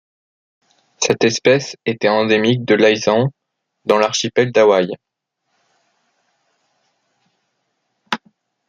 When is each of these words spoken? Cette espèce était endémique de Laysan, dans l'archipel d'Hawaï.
Cette 0.97 1.23
espèce 1.25 1.75
était 1.85 2.09
endémique 2.09 2.65
de 2.65 2.73
Laysan, 2.73 3.27
dans 3.85 3.99
l'archipel 3.99 4.51
d'Hawaï. 4.51 4.87